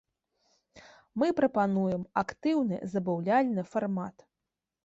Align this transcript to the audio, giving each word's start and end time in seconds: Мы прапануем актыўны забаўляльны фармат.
Мы 1.23 1.27
прапануем 1.41 2.03
актыўны 2.23 2.77
забаўляльны 2.95 3.61
фармат. 3.75 4.27